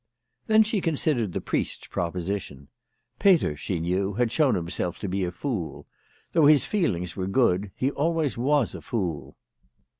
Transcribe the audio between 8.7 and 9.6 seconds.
a fool.